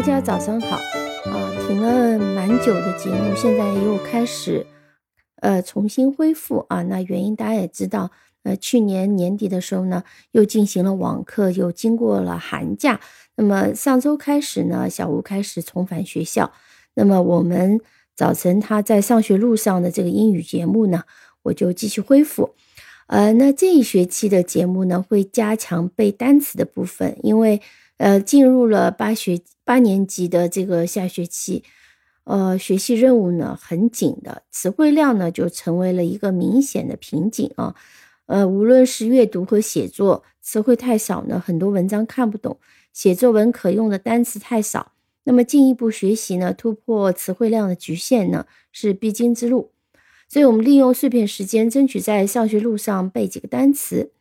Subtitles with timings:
[0.00, 0.78] 大家早上好
[1.30, 1.52] 啊！
[1.68, 4.66] 停了蛮久的节目，现在又开始
[5.42, 6.80] 呃重新恢复啊。
[6.84, 8.10] 那原因大家也知道，
[8.42, 12.98] 呃，去年年底的时候呢，又进行了网课，又经过了寒假。
[13.36, 16.50] 那么上周开始呢，小吴开始重返学校。
[16.94, 17.78] 那么我们
[18.16, 21.02] 早晨他在上学路上的这个英语节目呢，
[21.42, 22.54] 我就继续恢复。
[23.08, 27.60] 呃，那这一学期的节目呢，会加强背单词的部分，因为。
[28.00, 31.62] 呃，进入了八学八年级的这个下学期，
[32.24, 37.74] 呃，学习任务呢很紧的，词汇量呢就成为了一个明显的瓶颈啊。
[38.24, 42.54] 呃，无论是阅读和写作，词汇太少呢，很多文章看不懂；
[42.94, 44.92] 写作文可用的单词太少，
[45.24, 49.72] 那么进一步学习呢，突破词汇量的局限呢，是必经之路。
[50.26, 54.12] 所以，我们利用碎片时间，争取在上学路上背几个单词。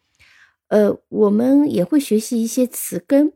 [0.68, 3.32] 呃，我们也会学习一些词根。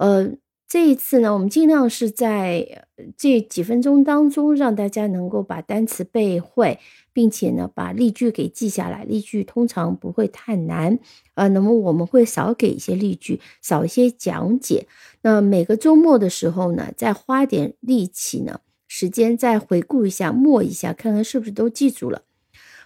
[0.00, 0.30] 呃，
[0.66, 2.86] 这一次呢，我们尽量是在
[3.18, 6.78] 这几分钟当中，让大家能够把单词背会，
[7.12, 9.04] 并且呢，把例句给记下来。
[9.04, 10.98] 例句通常不会太难，
[11.34, 14.86] 呃，那么我们会少给一些例句，少一些讲解。
[15.20, 22.22] 那每个周末的时候呢，再花点力气呢，时间再回顾一下，默一下，看看是不是都记住了。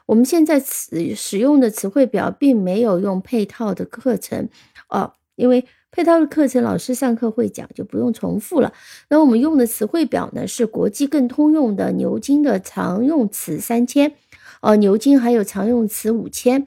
[0.06, 4.48] 我们现在词使用的词汇表并没有用配套的课程，
[4.88, 5.64] 哦，因为。
[5.96, 8.72] 配套的课程，老师上课会讲，就不用重复了。
[9.10, 14.12] 那我们用的词汇表呢，是国际更通用的牛津的常用词三千，
[14.60, 16.66] 哦，牛津还有常用词五千。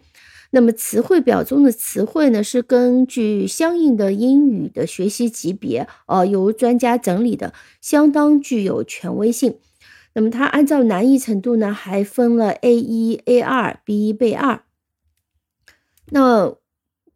[0.52, 9.58] 那么词汇表中的词汇呢，是根据相应的英语的学习级别，呃，由专家整理的，相当具有权威性。
[10.14, 14.62] 那么它按照难易程度呢，还分了 A 一、A 二、B 一、B 二。
[16.12, 16.56] 那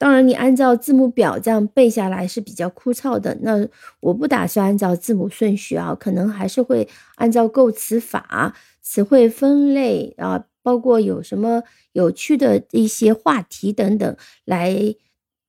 [0.01, 3.37] 当然，你按照字母表这样背下来是比较枯燥的。
[3.43, 3.67] 那
[3.99, 11.61] 我不打算按照字母顺序啊，可能还是会按照构词法、词汇分类啊，包括有什么
[11.91, 14.75] 有趣的一些话题等等来，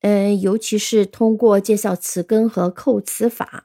[0.02, 3.64] 嗯，尤其是通过介绍词根和构词法，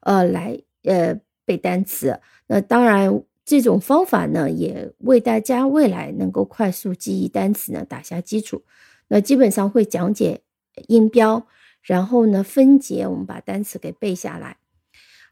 [0.00, 2.20] 呃，来呃背单词。
[2.48, 8.62] 那当然，这种方法呢，也为大家未来能够快速记忆单词呢打下基础。
[9.08, 10.42] 那基本上会讲解
[10.86, 11.46] 音标，
[11.82, 14.58] 然后呢分解，我们把单词给背下来。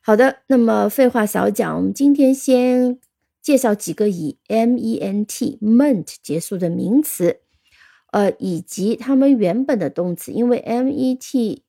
[0.03, 2.99] 好的，那么废话少讲，我们今天先
[3.43, 7.41] 介绍几个以 m e n t ment 结束的名词，
[8.13, 10.31] 呃，以及它们原本的动词。
[10.31, 11.65] 因为 m e t，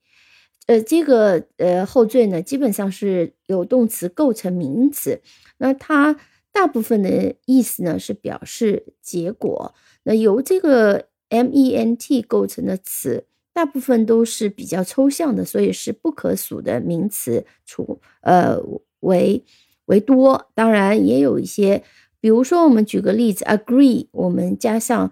[0.67, 5.21] 呃，这个呃后缀呢，基本上是由动词构成名词，
[5.57, 6.15] 那它
[6.51, 9.73] 大部分的意思呢是表示结果。
[10.03, 18.59] 那由这个 ment 构成的词大部分都是比较抽象的，所以是不可数的名词，除呃
[18.99, 19.43] 为
[19.85, 20.51] 为多。
[20.53, 21.83] 当然也有一些，
[22.19, 25.11] 比如说我们举个例子，agree，我们加上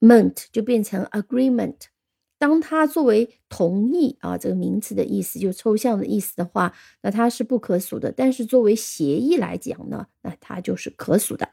[0.00, 1.76] ment 就变成 agreement。
[2.38, 8.12] 当它作为同意啊这个名词的意思，就抽象的意思的话，那它是不可数的。
[8.12, 11.48] 但是作为协议来讲呢，那它就是可数的。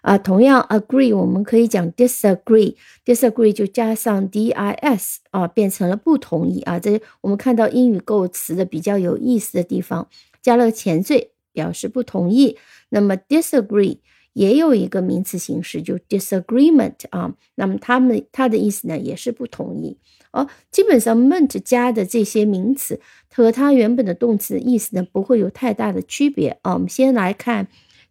[0.00, 6.78] 啊，同样 agree，我们可以讲 disagree，disagree 就加上 dis 啊，变成了不同意啊。
[6.78, 10.08] 这我们看到英语构词的比较有意思的地方，
[10.40, 12.56] 加了个前缀表示不同意。
[12.90, 13.98] 那么 disagree
[14.34, 17.34] 也有一个名词形式，就 disagreement 啊。
[17.56, 19.98] 那么它们它的意思呢也是不同意。
[20.30, 23.00] 哦，基本上 ment 加的这些名词
[23.34, 26.74] 和它原本的动词意思呢不会有太大的区别啊。
[26.74, 27.66] 我们先来看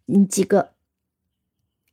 [0.06, 0.72] 嗯几个。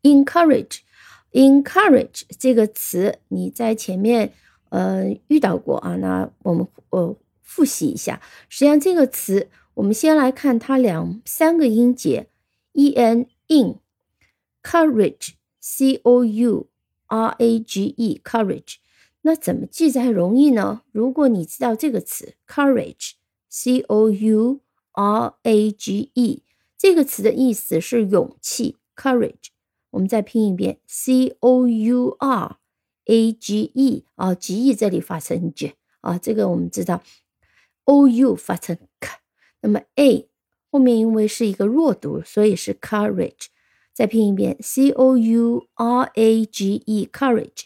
[0.05, 4.31] Encourage，encourage 这个词你在前面
[4.69, 5.95] 呃遇到过啊？
[5.95, 8.21] 那我们呃复习一下。
[8.47, 12.27] 实际上这个词，我们先来看它两三个音节
[12.73, 16.67] ，e n in，courage，c o u
[17.07, 18.75] r a g e，courage。
[19.21, 20.83] 那怎么记才容易呢？
[20.91, 24.59] 如果你知道这个词，courage，c o u
[24.91, 26.43] r a g e，
[26.77, 29.54] 这个词的意思是勇气，courage。
[29.95, 32.57] 我们再拼一遍，c o u r
[33.05, 37.01] a g e 啊，g e 这里发成 j 啊，这个我们知道
[37.85, 39.19] ，o u 发成 k，
[39.61, 40.27] 那么 a
[40.69, 43.45] 后面因为是一个弱读，所以是 courage。
[43.93, 47.63] 再拼一遍，c o u r a g e，courage。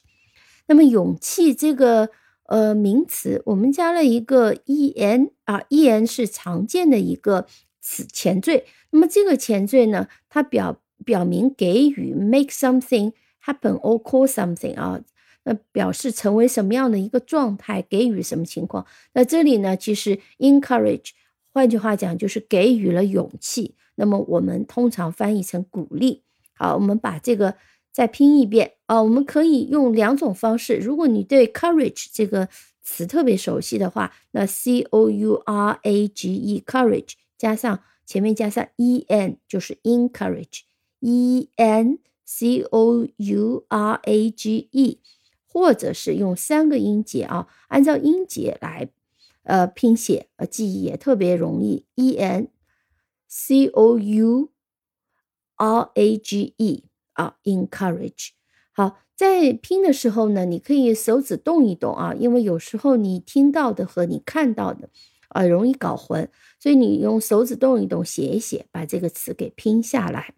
[0.68, 2.12] 那么勇气这个
[2.44, 7.48] 呃名词，我们加了一个 e n 啊，e n 是常见的一个
[7.82, 8.68] 词前缀。
[8.92, 13.14] 那么这个前缀呢，它表表明给予 make something
[13.44, 15.02] happen or cause something 啊，
[15.44, 18.86] 那表示成为什么样的一个状态，给予什么情况。
[19.14, 21.12] 那这里呢，其实 encourage
[21.52, 23.76] 换句话讲，就是给予了勇气。
[23.96, 26.24] 那么我们通常翻译成鼓励。
[26.54, 27.56] 好，我们把这个
[27.92, 29.02] 再拼一遍啊。
[29.02, 30.76] 我们可以用两种方式。
[30.76, 32.48] 如果你对 courage 这个
[32.82, 40.62] 词特别熟悉的话，那 c o u r a g e courage 加上前面加上 e n 就是 encourage
[41.00, 45.00] e n c o u r a g e，
[45.48, 48.90] 或者是用三个音节啊，按照音节来
[49.44, 52.50] 呃拼写，呃记忆也特别容易 e n
[53.28, 54.50] c o u
[55.56, 58.30] r a g e 啊 encourage
[58.72, 59.00] 好。
[59.20, 64.90] 在拼的时候呢，你可以手指动一动啊，因为有时候你听到的和你看到的
[65.28, 70.36] 啊容易搞混，所以你用手指动一动，写一写，把这个词给拼下来。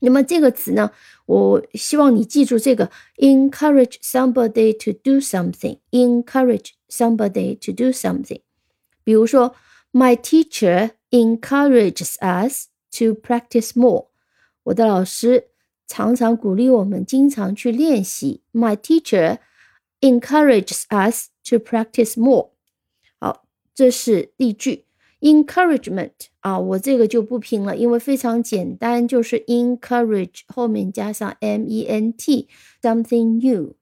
[0.00, 0.90] 那么这个词呢，
[1.26, 8.40] 我希望你记住这个：encourage somebody to do something，encourage somebody to do something。
[9.04, 9.54] 比如说
[9.92, 14.08] ，My teacher encourages us to practice more。
[14.64, 15.48] 我的老师。
[15.88, 18.42] 常常鼓励我们经常去练习。
[18.52, 19.38] My teacher
[20.00, 22.50] encourages us to practice more。
[23.20, 24.85] 好，这是例句。
[25.21, 32.47] Encouragement 啊，我这个就不拼了，因为非常简单，就是 encourage 后面加上 m e n t
[32.81, 33.75] something new。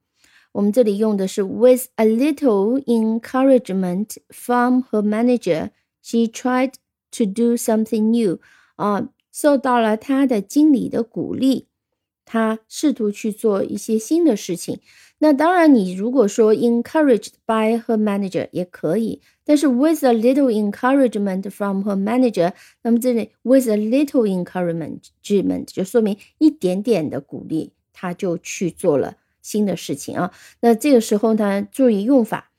[0.51, 5.69] 我们这里用的是 with a little encouragement from her manager,
[6.01, 6.74] she tried
[7.12, 8.39] to do something new。
[8.75, 11.68] 啊，受到了她的经理的鼓励。
[12.31, 14.81] 他试图去做一些新的事情。
[15.19, 22.52] 那当然，你如果说 encouraged by her manager 也可以，但是 with a little encouragement from her manager，
[22.82, 30.32] 那么这里 with a little encouragement 就说明一点点的鼓励，他就去做了新的事情啊。
[30.61, 32.50] 那这个时候呢，注意用法。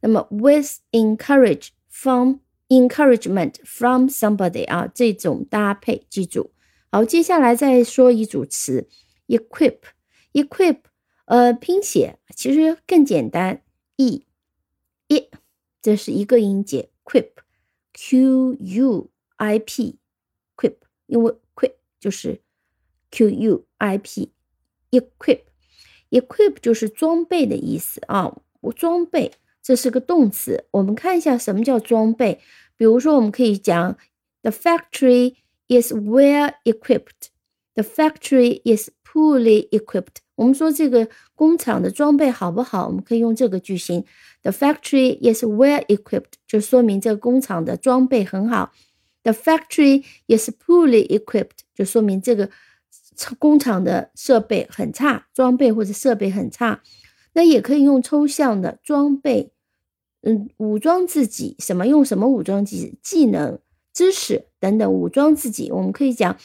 [0.00, 6.50] 那么 with encourage from encouragement from somebody 啊，这种搭配记住。
[6.90, 8.86] 好，接下来再说一组词。
[9.28, 10.76] equip，equip，
[11.26, 13.62] 呃，拼写其实更简单
[13.96, 14.24] ，e，
[15.08, 15.28] 一，
[15.80, 20.74] 这是一个音节，quip，q u i p，quip，
[21.06, 22.40] 因为 quip 就是
[23.10, 25.40] q u i p，equip，equip
[26.60, 29.32] 就是装备的意思啊，我装备，
[29.62, 30.66] 这是个动词。
[30.72, 32.40] 我们看一下什么叫装备，
[32.76, 33.96] 比如说我们可以讲
[34.42, 35.36] ，the factory
[35.68, 40.16] is well equipped，the factory is poorly equipped。
[40.42, 42.88] 我们说这个工厂的装备好不好？
[42.88, 44.04] 我们可以用这个句型
[44.42, 48.72] ：The factory is well equipped，就说明这个工厂的装备很好。
[49.22, 52.50] The factory is poorly equipped，就说明这个
[53.38, 56.82] 工厂的设备很差，装备或者设备很差。
[57.34, 59.52] 那也可以用抽象的装备，
[60.22, 63.60] 嗯，武装自己，什么用什么武装自己，技能、
[63.92, 65.70] 知识等等武装自己。
[65.70, 66.36] 我们可以讲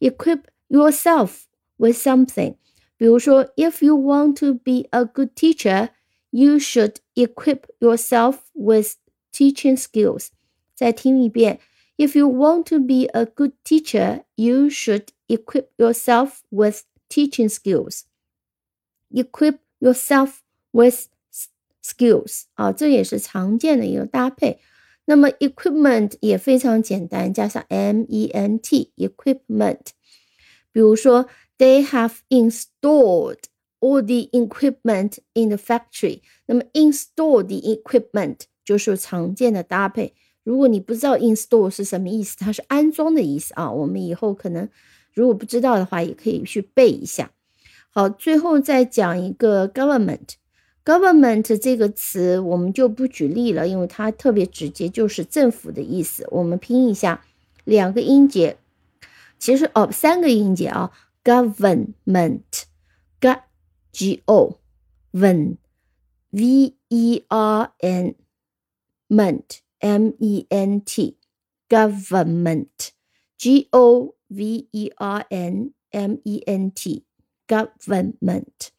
[0.00, 1.44] ：equip yourself。
[1.76, 2.54] with something。
[2.97, 5.89] 比如说，If you want to be a good teacher,
[6.31, 8.95] you should equip yourself with
[9.31, 10.27] teaching skills。
[10.75, 11.59] 再听一遍，
[11.97, 18.03] If you want to be a good teacher, you should equip yourself with teaching skills.
[19.11, 20.39] Equip yourself
[20.71, 21.07] with
[21.83, 24.59] skills 啊，这也是常见的一个搭配。
[25.05, 29.87] 那么 equipment 也非常简单，加上 m e n t equipment。
[30.71, 31.27] 比如说
[31.58, 33.38] they have installed
[33.80, 36.20] all the equipment in the factory。
[36.46, 40.14] 那么 install the equipment 就是常见的搭配。
[40.42, 43.70] 如果你不知道 install 是什么意思，它是安装的意思啊。
[43.70, 44.68] 我们以后可能
[45.12, 47.30] 如果不知道的话，也可以去背一下。
[47.90, 50.34] 好，最后再讲一个 government。
[50.84, 56.26] government 这个词我们就不举例了，因为它特别直接，就是政府的意思。
[56.30, 57.24] 我们拼一下，
[57.64, 58.58] 两个音节，
[59.38, 60.90] 其实哦，三个音节啊。
[61.23, 62.65] government,
[63.91, 64.59] g o
[65.11, 65.57] v
[66.31, 68.15] v e r n
[69.07, 71.17] ment m e n t
[71.67, 72.91] government
[73.37, 77.03] g o v e r n m e n t
[77.47, 78.69] government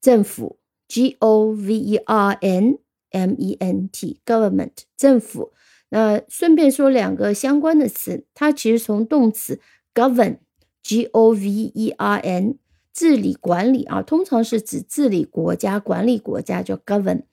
[0.00, 2.78] 政府 g o v e r n
[3.10, 5.52] m e n t government 政府。
[5.88, 9.58] 那顺便说两个相关的词，它其实从动词
[9.94, 10.38] govern
[10.83, 12.57] G O V E R N，
[12.93, 17.23] 治理管理啊，通常是指治理国家、管理国家叫 govern。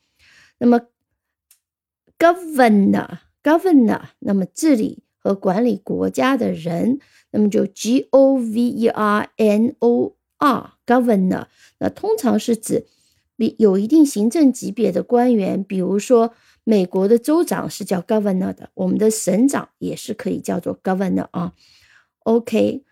[0.59, 0.81] 那么
[2.19, 7.01] governor，governor，那么治理和管理国家的人，
[7.33, 11.47] 那么就 G O V E R N O R，governor。
[11.79, 12.87] 那通常是指
[13.37, 21.55] 比有一定行政级别的官员，比如说美国的州长是叫 governor 的，我们的省长也是可以叫做 governor 啊。
[22.25, 22.85] OK